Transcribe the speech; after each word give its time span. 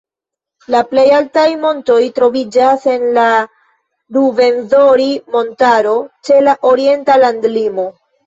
La 0.75 0.79
plej 0.93 1.01
altaj 1.17 1.43
montoj 1.65 1.97
troviĝas 2.19 2.87
en 2.93 3.03
la 3.17 3.27
Ruvenzori-montaro 4.17 5.93
ĉe 6.31 6.41
la 6.49 6.57
orienta 6.73 7.19
landlimo. 7.25 7.87